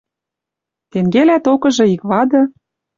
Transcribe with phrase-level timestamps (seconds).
[0.91, 2.41] Тенгелӓ токыжы ик вады